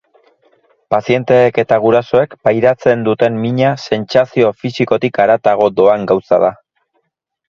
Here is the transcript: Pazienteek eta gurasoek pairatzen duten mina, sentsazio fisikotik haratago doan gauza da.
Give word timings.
Pazienteek 0.93 1.57
eta 1.63 1.77
gurasoek 1.83 2.31
pairatzen 2.47 3.03
duten 3.07 3.37
mina, 3.43 3.73
sentsazio 3.89 4.49
fisikotik 4.63 5.21
haratago 5.25 5.69
doan 5.81 6.09
gauza 6.13 6.41
da. 6.45 6.51